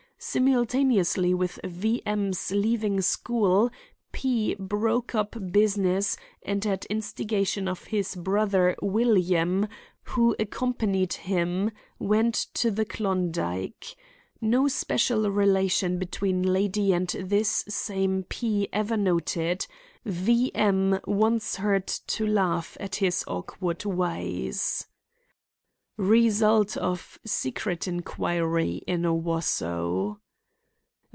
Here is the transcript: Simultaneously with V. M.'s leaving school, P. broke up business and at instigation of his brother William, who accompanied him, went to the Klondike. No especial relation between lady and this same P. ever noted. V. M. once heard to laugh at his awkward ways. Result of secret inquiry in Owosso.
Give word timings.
Simultaneously 0.23 1.33
with 1.33 1.59
V. 1.63 2.03
M.'s 2.05 2.51
leaving 2.51 3.01
school, 3.01 3.71
P. 4.11 4.53
broke 4.59 5.15
up 5.15 5.35
business 5.51 6.15
and 6.43 6.63
at 6.63 6.85
instigation 6.85 7.67
of 7.67 7.85
his 7.85 8.13
brother 8.15 8.75
William, 8.83 9.65
who 10.03 10.35
accompanied 10.39 11.13
him, 11.13 11.71
went 11.97 12.35
to 12.53 12.69
the 12.69 12.85
Klondike. 12.85 13.95
No 14.39 14.67
especial 14.67 15.31
relation 15.31 15.97
between 15.97 16.43
lady 16.43 16.93
and 16.93 17.07
this 17.09 17.65
same 17.67 18.21
P. 18.29 18.69
ever 18.71 18.97
noted. 18.97 19.65
V. 20.05 20.53
M. 20.53 20.99
once 21.07 21.55
heard 21.55 21.87
to 21.87 22.27
laugh 22.27 22.77
at 22.79 22.97
his 22.97 23.23
awkward 23.25 23.85
ways. 23.85 24.85
Result 25.97 26.77
of 26.77 27.19
secret 27.25 27.87
inquiry 27.87 28.81
in 28.87 29.03
Owosso. 29.05 30.17